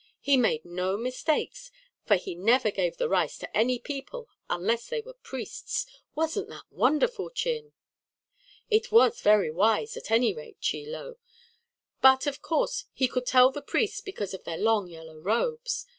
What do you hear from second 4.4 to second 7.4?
unless they were priests. Wasn't that wonderful,